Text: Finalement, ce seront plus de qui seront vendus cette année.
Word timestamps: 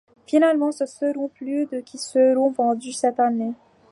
Finalement, 0.25 0.71
ce 0.71 0.87
seront 0.87 1.27
plus 1.29 1.67
de 1.67 1.79
qui 1.79 1.99
seront 1.99 2.49
vendus 2.49 2.91
cette 2.91 3.19
année. 3.19 3.53